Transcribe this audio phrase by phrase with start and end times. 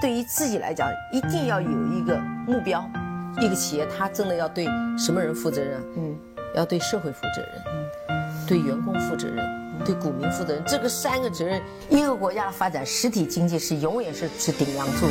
[0.00, 2.84] 对于自己来讲，一定要有一个目标。
[3.40, 4.66] 一个企业，它真的要对
[4.98, 5.80] 什么人负责任？
[5.96, 6.16] 嗯，
[6.54, 7.62] 要对社会负责任，
[8.08, 9.44] 嗯，对员工负责任，
[9.84, 10.62] 对股民负责任。
[10.66, 15.06] 这个三个责任，一个国家的发展，实体经济是永远是是顶梁柱。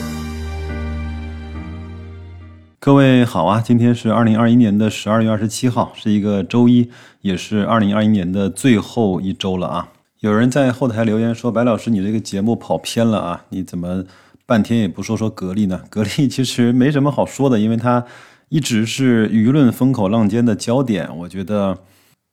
[2.79, 6.91] 各位好啊，今天是二零二一年的十二月二十七号，是一个周一，
[7.21, 9.89] 也是二零二一年的最后一周了啊。
[10.19, 14.03] 有人在后台留言说：“白老师，你这个节目跑偏了啊，你怎么？”
[14.45, 15.81] 半天也不说说格力呢？
[15.89, 18.05] 格力其实没什么好说的，因为它
[18.49, 21.09] 一直是舆论风口浪尖的焦点。
[21.17, 21.79] 我觉得，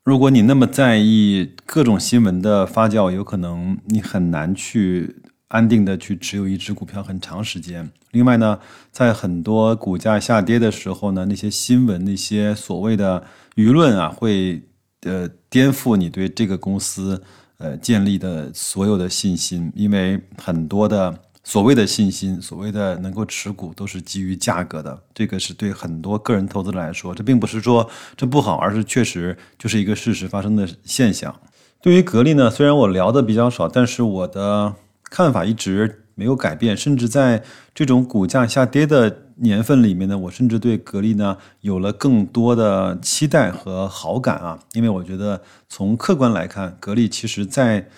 [0.05, 5.17] 如果你那么在意各种新闻的发酵，有可能你很难去
[5.49, 7.91] 安定的去持有一只股票很长时间。
[8.11, 8.59] 另外呢，
[8.91, 14.63] 在很多股价下跌的时候呢，那些新闻、那些所谓的舆论啊，会
[15.05, 17.23] 呃颠覆你对这个公司
[17.57, 21.19] 呃建立的所有的信心，因为很多的。
[21.45, 25.03] 所谓的信心，所谓的能够持股，都是基于价格的。
[25.13, 31.35] 这个是对很多个人投资者来说，这并不是说这不好，而是确实就是一个事实发生的现象。
[31.81, 34.73] 对于格力呢，虽然我聊的比较少，但是我的
[35.11, 36.77] 看法一直没有改变。
[36.77, 37.43] 甚至在
[37.75, 47.89] 这种股价下跌的年份里面呢，我甚至对格力呢有了更多的期待和好感啊，因为我觉得从客观来看，格力其实在。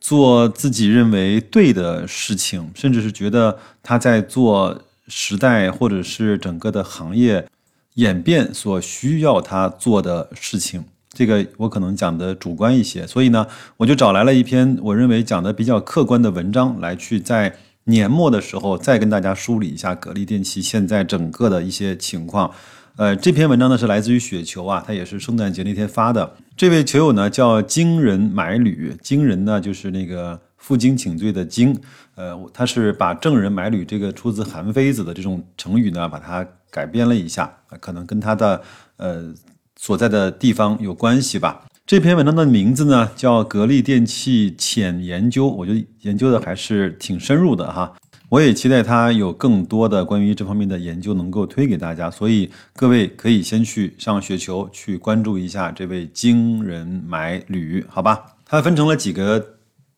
[0.00, 7.46] 做自己认为对的事情，甚至是觉得他在做时代或者是整个的行业
[7.94, 10.84] 演变所需要他做的事情。
[11.12, 22.52] 这个我可能讲的主观一些，所以呢，我就找来了一篇我认为讲的比较客观的文章，来去在年末的时候再跟大家梳理一下格力电器现在整个的一些情况。
[23.00, 26.34] 呃，这篇文章呢是来自于雪球啊，他也是圣诞节那天发的。
[26.54, 31.74] 这位球友呢叫惊人买履，惊人呢就是那个负荆请罪的荆，
[32.14, 38.60] 呃，他是把郑人买履这个出自韩非子的这种成语呢，把它改编了一下，可能跟他的
[38.98, 39.32] 呃
[39.76, 41.64] 所在的地方有关系吧。
[41.86, 47.94] 这篇文章的名字呢叫格力电器浅研究，我觉得研究的还是挺深入的哈。
[48.30, 58.36] 我也期待他有更多的关于这方面的研究能够推给大家，所以各位可以先去上雪球去关注一下这位惊人买履，好吧？
[58.46, 59.56] 它分成了几个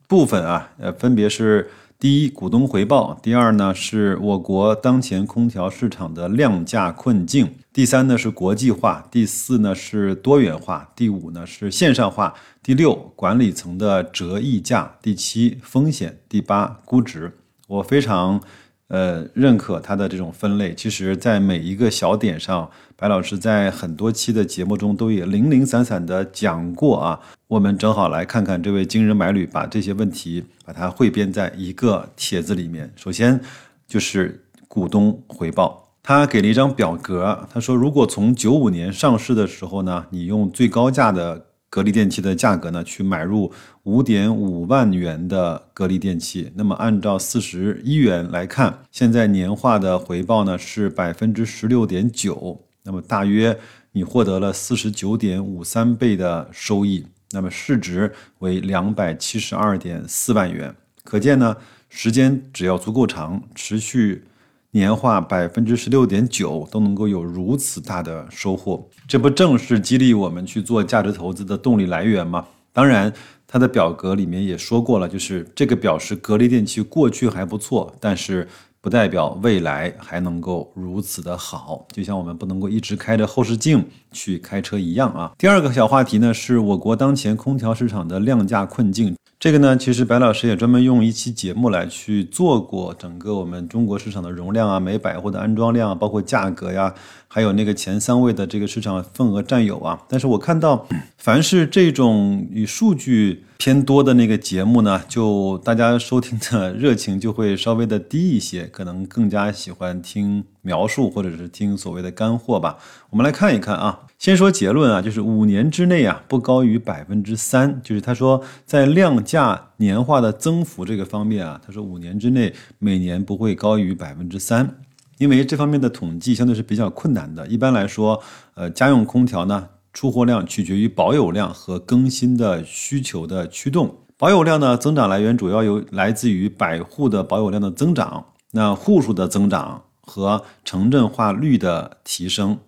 [0.09, 12.33] 部分啊，呃，分别是第一股东回报，第二呢是我国当前空调市场的量价困境，第三呢是国际化，第四呢是多元化，第五呢是线上化，
[12.63, 17.31] 第六管理层的折溢价，第七风险，第八估值。
[17.69, 18.41] 我非常，
[18.89, 20.75] 呃，认可他的这种分类。
[20.75, 27.21] 其实，在每一个小点上，白老师在很多期的节目中都也零零散散的讲过啊。
[27.49, 32.93] 我们正好来看看这位惊人买履把这些问题把它汇编在一个帖子里面。
[32.97, 33.41] 首先
[33.87, 41.47] 就是股东回报，他给了一张表格，他说，如果从九五年上市的时候呢，你用最高价的。
[41.73, 42.85] 格力电器的价格呢？
[42.85, 43.51] 去买入
[43.85, 53.59] 五点五万元的格力电器，那么按照四十一元来看，现在年化的回报呢是百分之十六点九，那么大约
[53.93, 60.77] 你获得了四十九点五三倍的收益，那么市值为两百七十二点四万元。
[61.03, 61.57] 可见呢，
[61.89, 64.25] 时间只要足够长，持续。
[64.73, 72.47] 年化百分之十六点九都能够有如此大的收获，这不正是激励我们去做价值投资的动力来源吗？
[72.73, 73.13] 当然，
[73.47, 78.49] 它的表格里面也说过了，就是这个表示格力电器过去还不错，但是。
[78.83, 85.31] 不代表未来还能够如此的好，就像我们不能够一直开着后视镜去开车一样啊。
[85.39, 89.15] 第二个小话题呢，是我国当前空调市场的量价困境。
[89.43, 96.95] 这个呢，其实白老师也专门用一期节目来去做过整个我们中国市场的容量啊、每百货的安装量，包括价格呀，
[97.27, 100.01] 还有那个前三位的这个市场份额占有啊。
[100.09, 100.87] 但是我看到，
[101.19, 112.79] 凡是这种与数据偏多的那个节目呢，就大家收听的热情就会稍微的低一些，可能更加喜欢听描述或者是听所谓的干货吧。
[113.11, 114.07] 我们来看一看啊。
[114.19, 124.77] 先说结论啊，就是五年之内啊不高于百分之三，就是他说在量价年化的增幅这个方面啊，他说五年之内每年不会高于百分之三，
[125.19, 127.45] 因为这方面的统计相对是比较困难的。
[127.49, 128.23] 一般来说，
[128.55, 142.59] 呃，家用空调呢出货量取决于保有量和更新的需求的驱动，保有量呢增长来源主要由来自于百户的保有量的增长，那户数的增长和城镇化率的提升。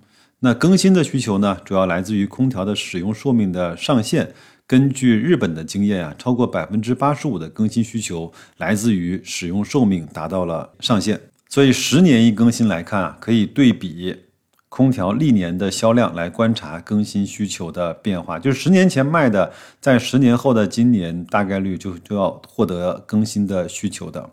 [0.40, 4.32] 那更新的需求呢，主要来自于空调的使用寿命的上限。
[4.66, 11.20] 根据日本的经验啊，超过百分之八十五的更新需求来自于使用寿命达到了上限。
[11.50, 14.16] 所以十年一更新来看啊，可以对比
[14.70, 18.38] 空调历年的销量来观察更新需求的变化。
[18.38, 24.31] 就是十年前卖的，在十年后的今年大概率就就要获得更新的需求的。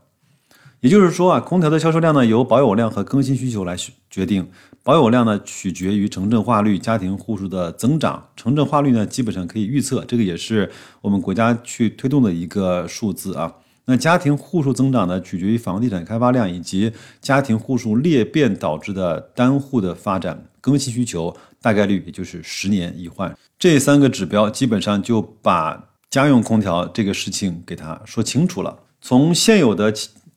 [0.81, 3.77] 也就是说啊，空调的销售量呢由保有量和更新需求来
[4.09, 4.49] 决定。
[4.81, 8.29] 保有量呢取决于城镇化率、家庭户数的增长。
[8.35, 13.53] 城镇化率呢基本上可以预测，这个也是我们国家去推动的一个数字啊。
[13.85, 16.91] 那家庭户数增长呢，取决于房地产开发量以及
[17.21, 23.37] 家庭户数裂变导致的单户的发展，更新需求大概率也就是十年一换。
[23.59, 28.79] 这三个指标基本上就把家用空调这个事情给它说清楚了。
[29.03, 29.91] 从现有的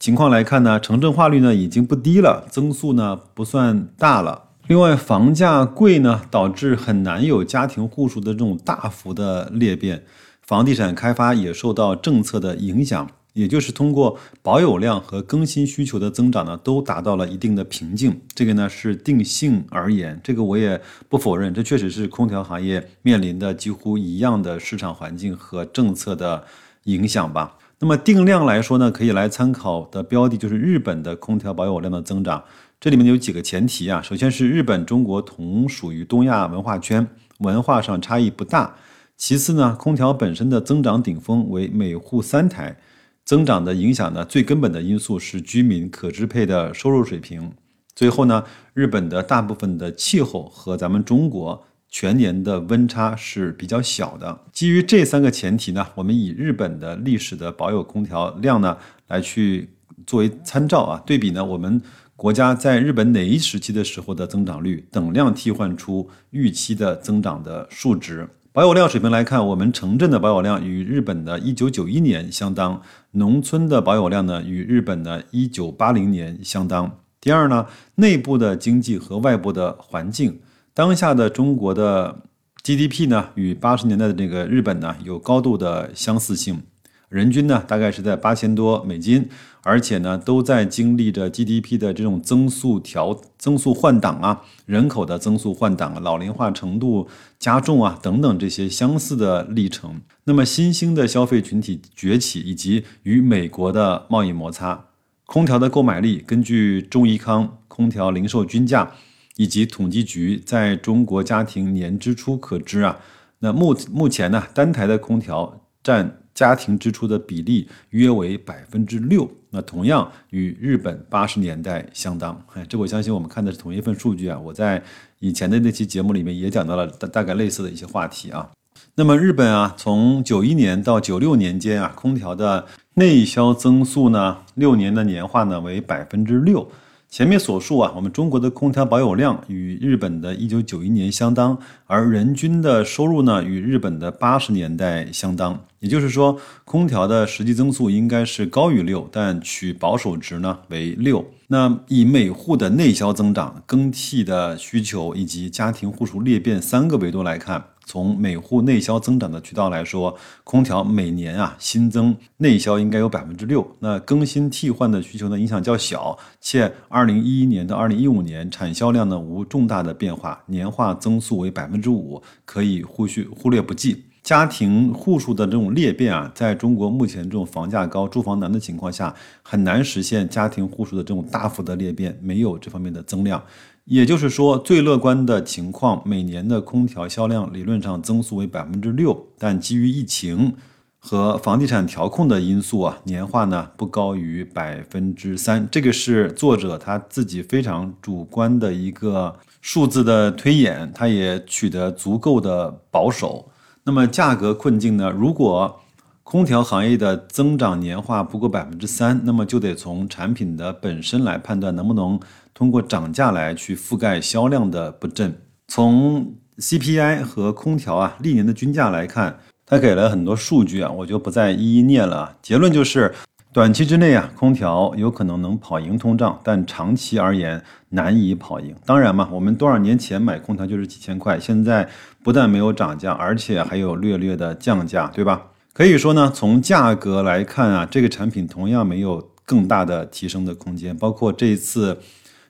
[0.05, 4.51] 情况来看呢，城镇化率呢已经不低了，增速呢不算大了。
[4.67, 10.05] 另外，房价贵呢，导致很难有家庭户数的这种大幅的裂变，
[10.43, 13.09] 房地产开发也受到政策的影响。
[13.33, 18.21] 也就是通过保有量和更新需求的增长呢，都达到了一定的瓶颈。
[18.35, 20.79] 这个呢是定性而言，这个我也
[21.09, 26.45] 不否认，这确实是空调行业面临的几乎一样的市场环境和政策的
[26.83, 27.57] 影响吧。
[27.85, 32.43] 那么定量来说呢，可以来参考的标的就是日本的空调保有量的增长。
[32.81, 37.07] 这里面有几个前提啊，首先是日本、中国同属于东亚文化圈，
[37.41, 38.75] 文化上差异不大。
[39.19, 42.75] 其次呢，空调本身的增长顶峰为每户三台。
[43.23, 47.53] 增长的影响呢，最根本的因素是居民可支配的收入水平。
[47.95, 51.63] 最后呢，日本的大部分的气候和咱们中国
[51.97, 54.41] 全年的温差是比较小的。
[54.53, 58.77] 基于这三个前提呢，我们以日本的历史的保有空调量呢
[59.07, 59.69] 来去
[60.05, 61.81] 作为参照啊，对比呢我们
[62.17, 68.29] 国家在日本哪一时期的时候的增长率，等量替换出预期的增长的数值。
[68.51, 72.83] 保有量水平来看，我们城镇的保有量与日本的1991年相当，
[73.13, 76.99] 农村的保有量呢与日本的1980年相当。
[77.21, 80.41] 第二呢，内部的经济和外部的环境，
[80.75, 82.23] 当下的中国的
[82.65, 86.63] GDP 呢与80年代的这个日本呢有高度的相似性。
[87.09, 89.29] 人均呢，大概是在八千多美金，
[89.63, 97.07] 而且呢，都在经历着 GDP 的这种增速调、增速换挡啊，人口的增速换挡、老龄化程度
[97.39, 100.01] 加重啊等等这些相似的历程。
[100.25, 104.87] 那么新兴的消费群体崛起，以及与美国的贸易摩擦，
[105.27, 108.91] 空调的购买力，根据中怡康空调零售均价
[109.37, 112.99] 以及统计局在中国家庭年支出可知啊，
[113.39, 116.19] 那目目前呢，单台的空调占。
[116.35, 122.45] 家庭支出的比例约为百分之六，那同样与日本八十年代相当。
[122.55, 124.37] 哎，这我相信我们看的是同一份数据啊。
[124.37, 124.83] 我在
[125.21, 128.51] 以前的那期节目里面也讲到了大大概类似的一些话题啊。
[128.97, 136.69] 那么日本啊，从九一年到九六年间啊，空调的内销增速呢，六年的年化呢为百分之六。
[137.15, 141.57] 前面所述啊，我们中国的空调保有量与日本的一九九一年相当，
[141.87, 145.65] 而人均的收入呢与日本的八十年代相当。
[145.79, 151.25] 也就是说，空调的实际增速应该是高于六，但取保守值呢为六。
[151.47, 157.63] 那以每户的内销增长、更替的需求以及家庭户数裂变三个维度来看。
[157.87, 163.67] 从每户内销增长的渠道来说，空调每年啊新增内销应该有百分之六。
[163.81, 174.05] 那更新替换的需求呢影响较小，且二零一一年到二零一五年产销量呢无重大的变化，年化增速为百分之五，可以忽视忽略不计。
[174.23, 183.43] 家庭户数的这种裂变啊，在中国目前这种房价高、住房难的情况下，很难实现家庭户数的这种大幅的裂变，没有这方面的增量。
[183.85, 190.55] 也就是说，最乐观的情况，每年的空调销量理论上增速为百分之六，但基于疫情
[190.99, 195.69] 和房地产调控的因素啊，年化呢不高于百分之三。
[195.71, 203.51] 这个是作者他自己非常主观的一个数字的推演，他也取得足够的保守。
[203.85, 205.11] 那么价格困境呢？
[205.11, 205.79] 如果
[206.23, 212.19] 空调行业的增长年化不过百分之三，那么就得从产品的本身来判断能不能
[212.55, 215.37] 通过涨价来去覆盖销量的不振。
[215.69, 222.37] 从 CPI 和空调啊历年的均价来看，它给了很多数据啊，我就不再一一念了。
[222.41, 223.13] 结论就是，
[223.53, 228.75] 短期之内啊，空调有可能能跑赢通胀，但长期而言难以跑赢。
[228.87, 231.89] 当然嘛，我们多少年前买空调就是几千块，现在
[232.23, 235.47] 不但没有涨价，而且还有略略的降价，对吧？
[235.73, 240.97] 可以说呢，从价格来看啊，这个产品同样没有更大的提升的空间。
[240.97, 241.99] 包括这一次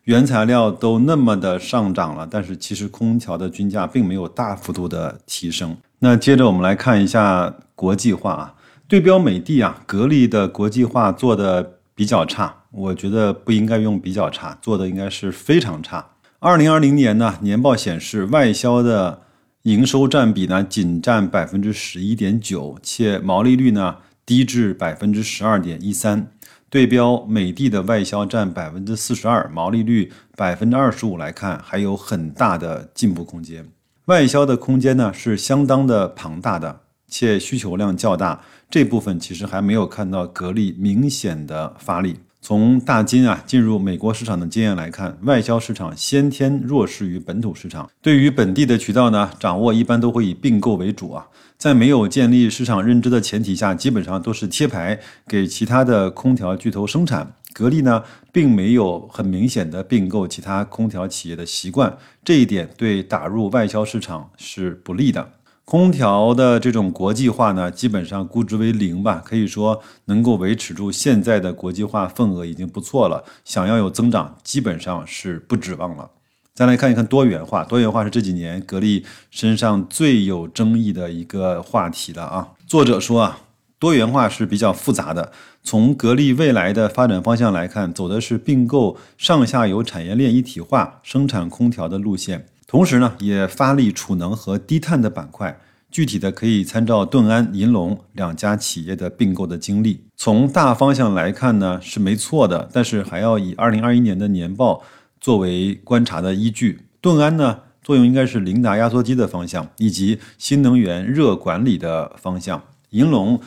[0.05, 5.77] 原材料都那么的上涨了，但是其实空调的均价并没有大幅度的提升。
[6.01, 8.55] 那接着我们来看一下国际化啊，
[8.87, 16.11] 对标美的啊，格力的国际化做的比较差，我觉得不应该用比较差，做的应该是非常差。
[16.39, 19.23] 二零二零年呢，年报显示外销的
[19.63, 23.97] 营收占比呢仅占百分之十一点九，且毛利率呢
[24.27, 26.31] 低至百分之十二点一三。
[26.75, 33.65] 对标美的的外销占百分之四十二，毛利率百分之二十五来看，还有很大的进步空间。
[34.07, 38.41] 外销的空间呢是相当的庞大的，且需求量较大。
[38.69, 42.17] 这部分其实还没有看到格力明显的发力。
[42.45, 47.89] 从大金啊进入美国市场的经验来看，外销市场先天弱势于本土市场。
[48.03, 51.27] 对于本地的渠道呢，掌握一般都会以并购为主啊。
[51.57, 57.35] 在没有建立市场认知的前提下，基本上都是贴牌给其他的空调巨头生产。
[57.55, 65.31] 格力呢，并没有很明显的并购其他空调企业的习惯，这一点对打入外销市场是不利的。
[65.65, 73.25] 空调的这种国际化呢，基本上估值为零吧，可以说能够维持住现在的国际化份额已经不错了。
[73.45, 76.11] 想要有增长，基本上是不指望了。
[76.55, 82.51] 再来看一看多元化，多元化是这几年格力身上最有争议的一个话题了啊。
[82.67, 83.39] 作者说啊，
[83.79, 85.33] 多元化是比较复杂的。
[85.63, 92.47] 从格力未来的发展方向来看，走的是并购上下游产业链一体化生产空调的路线。
[92.75, 95.61] 同时呢，也发力储能和低碳的板块。
[95.93, 100.01] 具体的可以参照顿安、银龙两家企业的并购的经历。
[100.17, 104.83] 从大方向来看呢，是没错的，但是还要以二零二一年的年报
[105.21, 106.81] 作为观察的依据。
[107.01, 112.61] 顿安呢，作用应该是凌达压缩机的方向，以及新能源热管理的方向。
[112.91, 113.39] 银龙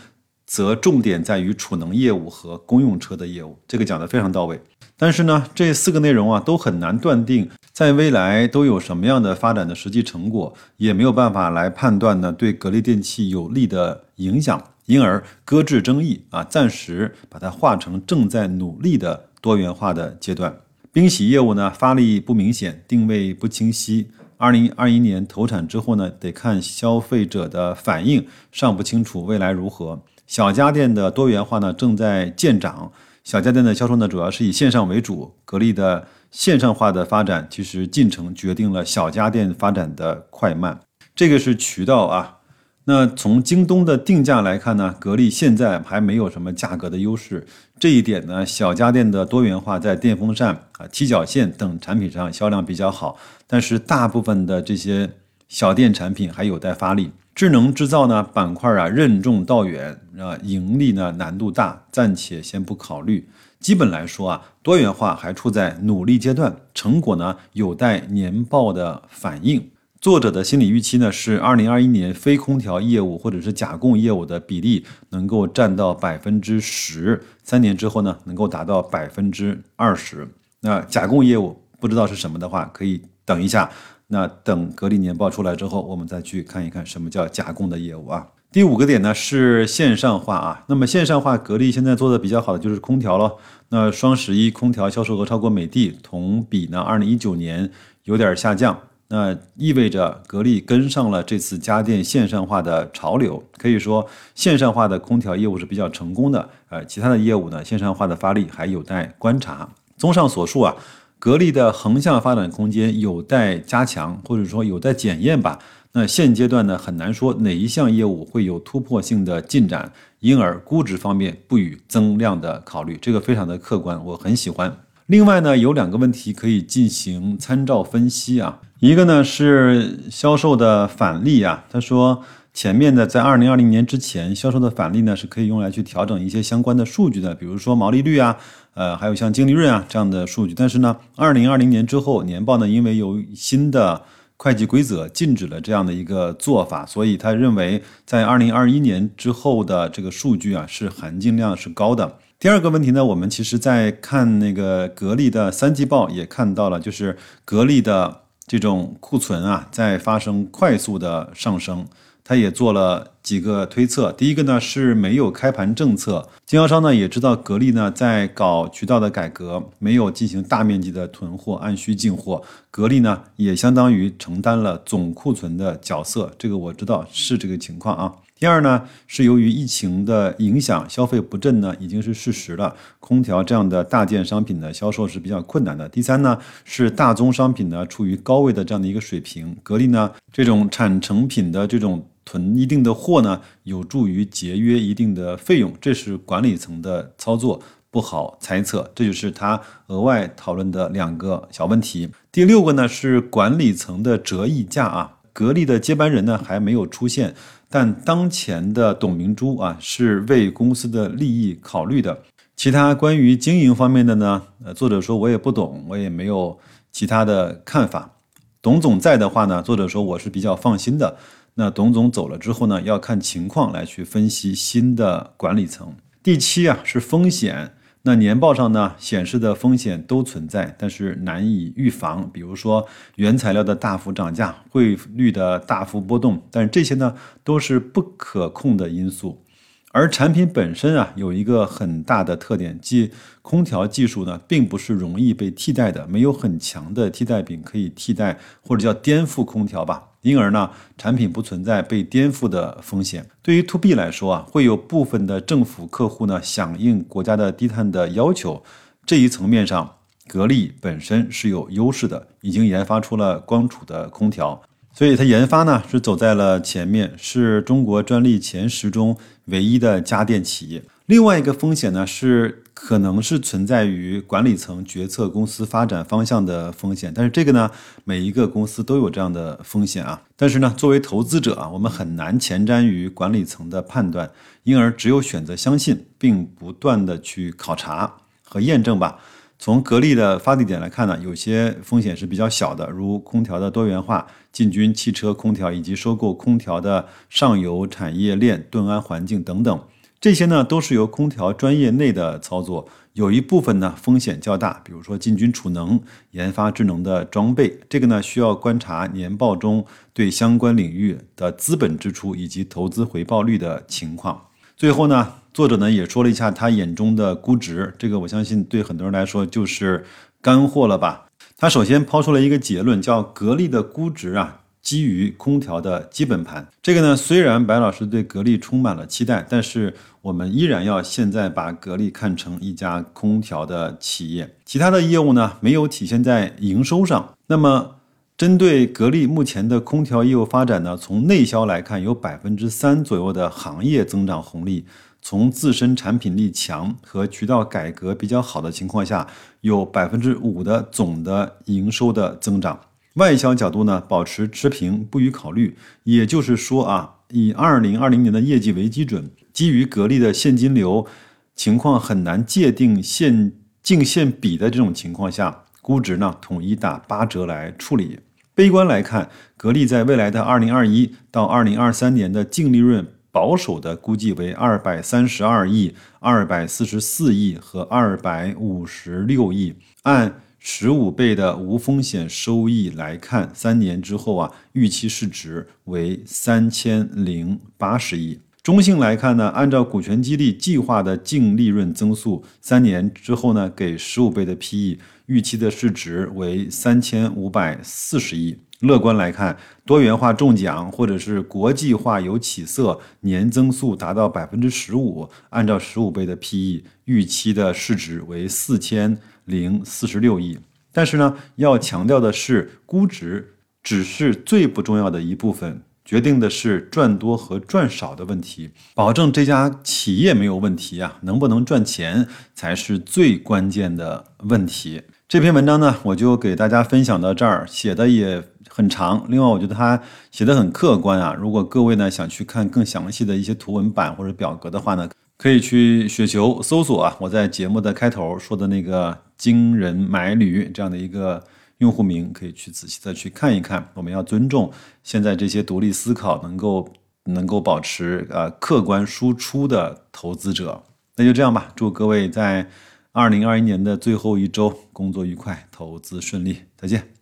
[0.46, 4.62] 则重点在于储能业务和公用车的业务，这个讲得非常到位。
[5.00, 20.58] 但是呢，这四个内容啊都很难断定在未来都有什么样的发展的实际成果，也没有办法来判断呢对格力电器有利的影响，因而搁置争议啊，暂时把它化成正在努力的多元化的阶段。
[20.92, 24.10] 冰洗业务呢发力不明显，定位不清晰。
[24.38, 30.02] 二零二一年投产之后呢，得看消费者的反应，尚不清楚未来如何。
[30.26, 32.92] 小家电的多元化呢正在见长。
[33.28, 35.36] 小家电的销售呢，主要是以线上为主。
[35.44, 40.80] 格力的线上化的发展，其实进程决定了小家电发展的快慢。
[41.14, 42.38] 这个是渠道啊。
[42.86, 47.46] 那从京东的定价来看呢，格力现在还没有什么价格的优势。
[47.78, 55.10] 这一点呢，小家电的多元化在电风扇啊、踢脚线等产品上销量比较好，但是大部分的这些
[55.50, 57.12] 小电产品还有待发力。
[57.38, 63.30] 智能制造呢板块啊任重道远啊盈利呢难度大，暂且先不考虑。
[63.60, 69.70] 基本来说啊，多元化还处在努力阶段，成果呢有待年报的反映。
[70.02, 80.28] 作者的心理预期呢是，二零二一年非空调业务或者是甲供业务的比例能够占到百分之十，三年之后呢能够达到百分之二十。
[80.62, 83.70] 那甲供业务不知道是什么的话，可以等一下。
[84.10, 88.28] 那等格力年报出来之后，我们再去看一看什么叫加工的业务啊。
[88.50, 90.64] 第五个点呢是线上化啊。
[90.70, 93.36] 那么线上化，格力现在做的比较好的就是空调了。
[93.68, 97.70] 那双十一空调销售额超过美的，同比呢二零一九年
[98.06, 103.44] 有点下降，那意味着格力跟上了这次家电线上化的潮流。
[103.58, 106.50] 可以说线上化的空调业务是比较成功的。
[106.70, 109.68] 呃，其他的业务呢，线上化的发力还有待观察。
[109.98, 110.74] 综上所述啊。
[111.20, 115.60] 格力的横向发展空间有待加强，或者说有待检验吧。
[115.94, 124.78] 那现阶段呢，很难说哪一项业务会有突破性的进展，因而估值方面不予增量的考虑，这个非常的客观，我很喜欢。
[125.08, 132.24] 另外呢，有两个问题可以进行参照分析啊，一个呢是销售的返利啊，他说。
[132.54, 138.36] 前面的在二零二零年之前销售的返利呢，是可以用来去调整一些相关的数据的，比如说毛利率啊，
[138.78, 140.54] 呃，还有像净利润啊这样的数据。
[140.54, 144.04] 但是呢，二零二零年之后年报呢，因为有新的
[144.38, 152.20] 会计规则禁止了这样的一个做法，所以他认为在二零二一年之后的这个数据啊是含金量是高的。
[152.40, 161.84] 第二个问题呢，我们其实在看那个格力的三季报也看到了，就是格力的这种库存啊在发生快速的上升。
[162.28, 178.14] 他也做了几个推测，第一个呢是没有开盘政策，经销商呢也知道格力呢在搞渠道的改革，没有进行大面积的囤货，按需进货，格力呢也相当于承担了总库存的角色，这个我知道是这个情况啊。
[178.38, 185.88] 第二呢是由于疫情的影响，消费不振呢已经是事实了，空调这样的大件商品的销售是比较困难的。
[185.88, 192.06] 第三呢是大宗商品呢处于高位的这样的一个水平，格力呢这种产成品的这种。
[192.28, 198.92] 囤一定的货呢，有助于节约一定的费用，这是管理层的操作，不好猜测。
[198.94, 202.10] 这就是他额外讨论的两个小问题。
[202.30, 207.34] 第六个呢是管理层的折溢价啊，格力的接班人呢还没有出现，
[207.70, 212.20] 但当前的董明珠啊是为公司的利益考虑的。
[212.58, 216.60] 其他关于经营方面的呢，呃，作者说我也不懂，我也没有
[216.92, 218.16] 其他的看法。
[218.62, 221.16] 董总在的话呢，作者说我是比较放心的。
[221.60, 225.96] 那董总走了之后呢，要看情况来去分析新的管理层。
[226.22, 227.74] 第七啊是风险。
[228.04, 232.30] 那年报上呢显示的风险都存在，但是难以预防。
[232.32, 239.44] 比如说原材料的大幅涨价、汇率的大幅波动，但是这些呢都是不可控的因素。
[239.92, 243.12] 而产品本身啊有一个很大的特点，即
[243.42, 250.10] 空调技术呢并不是容易被替代的，没有很强的替代品可以替代或者叫颠覆空调吧。
[250.28, 253.26] 因而呢，产品不存在被颠覆的风险。
[253.42, 258.62] 对于 to B 来说啊，会有部分的政府客户呢响应国家的低碳的要求。
[259.06, 259.96] 这一层面上，
[260.28, 264.62] 格力本身是有优势的，已经研发出了光储的空调，
[264.94, 269.16] 所以它研发呢是走在了前面，是中国专利前十中
[269.46, 270.84] 唯一的家电企业。
[271.06, 272.64] 另外一个风险呢是。
[272.80, 277.72] 可能是存在于管理层决策公司发展方向的风险，但是这个呢，
[278.04, 280.22] 每一个公司都有这样的风险啊。
[280.36, 284.30] 但是呢，作为投资者啊，我们很难前瞻于管理层的判断，
[284.64, 289.20] 因而只有选择相信，并不断的去考察和验证吧。
[289.60, 299.82] 从格力的发地点来看呢，有些风险是比较小的，如空调的多元化、进军汽车空调以及收购空调的上游产业链、盾安环境等等。
[300.28, 305.98] 这些呢都是由空调专业内的操作，有一部分呢风险较大，比如说进军储能、
[306.32, 314.48] 研发智能的装备，这个呢需要观察年报中对相关领域的资本支出以及投资回报率的情况。
[314.76, 320.06] 最后呢，作者呢也说了一下他眼中的估值，这个我相信对很多人来说就是
[320.42, 321.28] 干货了吧。
[321.56, 324.64] 他首先抛出了一个结论，叫格力的估值啊。
[324.88, 337.34] 基于空调的基本盘，这个呢，虽然白老师对格力充满了期待，但是我们依然要现在把格力看成一家空调的企业，其他的业务呢没有体现在营收上。
[337.48, 337.96] 那么，
[338.38, 344.86] 针对格力目前的空调业务发展呢，从内销来看，有百分之三左右的行业增长红利；
[345.22, 349.28] 从自身产品力强和渠道改革比较好的情况下，
[349.60, 352.80] 有百分之五的总的营收的增长。
[353.18, 355.76] 外销角度呢，保持持平，不予考虑。
[356.04, 361.08] 也就是说啊，以二零二零年的业绩为基准，基于格力的现金流
[361.56, 368.20] 情况很难界定现净现比的这种情况下，估值呢统一打八折来处理。
[368.54, 380.42] 悲观来看，格力在未来的二零二一到二零二三年的净利润保守的估计为二百三十二亿、二百四十四亿和二百五十六亿，按。
[380.70, 388.42] 十五倍的无风险收益来看，三年之后啊，预期市值为三千零八十亿。
[388.62, 398.58] 中性来看呢，按照股权激励计划的净利润增速，三年之后呢，给十五倍的 PE，预期的市值为三千五百四十亿。
[398.82, 409.18] 乐观来看，多元化中奖或者是国际化有起色，年增速达到百分之十五，按照十五倍的 PE，预期的市值为四千。
[409.48, 410.60] 零四十六亿，
[410.92, 418.72] 但是呢，要强调的是，估值只是最不重要的一部分，决定的是赚多和赚少的问题。
[418.94, 425.02] 保证这家企业没有问题啊，能不能赚钱才是最关键的问题。
[425.30, 429.26] 这篇文章呢，我就给大家分享到这儿，写的也很长。
[429.30, 431.34] 另外，我觉得它写的很客观啊。
[431.34, 439.18] 如果各位呢想去看更详细的一些图文版或者表格的话呢，可以去雪球搜索啊，我在节目的开头说的那个。
[439.38, 441.44] 惊人买履这样的一个
[441.78, 443.90] 用户名，可以去仔细的去看一看。
[443.94, 444.72] 我们要尊重
[445.04, 446.90] 现在这些独立思考、能够
[447.26, 450.84] 能够保持呃客观输出的投资者。
[451.16, 452.68] 那就这样吧，祝各位在
[453.12, 457.17] 二零二一年的最后一周工作愉快，投资顺利，再见。